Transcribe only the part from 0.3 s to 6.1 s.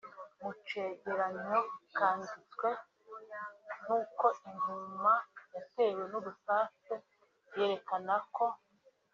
Mu cegeranyo canditswe nuko inguma yatewe